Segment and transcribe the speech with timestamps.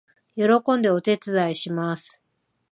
[0.33, 2.19] 喜んでお手伝いします